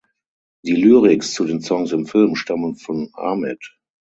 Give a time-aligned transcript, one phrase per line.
[0.65, 3.77] Die Lyrics zu den Songs im Film stammen von Ahmed.